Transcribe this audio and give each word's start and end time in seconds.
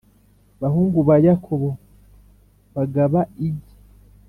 bahungu 0.61 0.99
ba 1.07 1.15
Yakobo 1.25 1.69
bagaba 2.75 3.19
igi 3.47 3.73